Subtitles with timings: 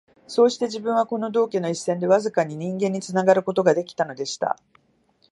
[0.25, 4.57] そうして自分は、この道化の一線でわずかに人間につながる事が出来たのでした